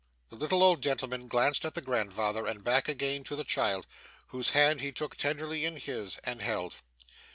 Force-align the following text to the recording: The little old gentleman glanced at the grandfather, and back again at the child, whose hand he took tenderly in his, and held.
The 0.29 0.35
little 0.35 0.63
old 0.63 0.81
gentleman 0.81 1.27
glanced 1.27 1.63
at 1.63 1.75
the 1.75 1.79
grandfather, 1.81 2.47
and 2.47 2.63
back 2.63 2.89
again 2.89 3.21
at 3.29 3.37
the 3.37 3.43
child, 3.43 3.85
whose 4.29 4.49
hand 4.49 4.81
he 4.81 4.91
took 4.91 5.15
tenderly 5.15 5.63
in 5.63 5.77
his, 5.77 6.17
and 6.23 6.41
held. 6.41 6.77